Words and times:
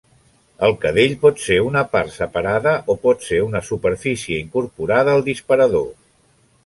El 0.67 0.71
cadell 0.85 1.11
pot 1.25 1.43
ser 1.43 1.57
una 1.65 1.83
part 1.91 2.15
separada 2.15 2.73
o 2.93 2.95
pot 3.03 3.27
ser 3.29 3.43
una 3.51 3.61
superfície 3.71 4.41
incorporada 4.47 5.15
al 5.19 5.27
disparador. 5.33 5.89